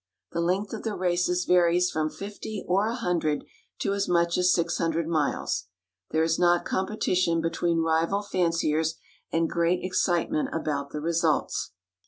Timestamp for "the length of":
0.31-0.81